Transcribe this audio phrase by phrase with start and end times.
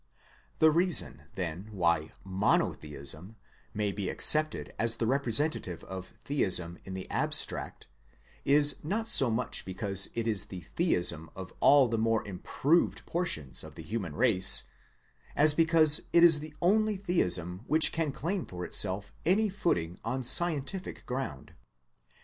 [0.57, 3.35] The reason, then, why Monotheism
[3.71, 7.85] may be ac cepted as the representative of Theism in the abstract,
[8.43, 13.63] is not so much because it is the Theism of all the more improved portions
[13.63, 14.63] of the human race,
[15.35, 20.23] as because it is the only Theism which can claim for itself any footing on
[20.23, 21.53] scientific ground.